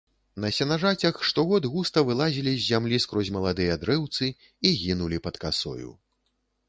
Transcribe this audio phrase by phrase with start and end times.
[0.43, 4.33] На сенажацях штогод густа вылазілі з зямлі скрозь маладыя дрэўцы
[4.71, 5.89] і гінулі пад касою.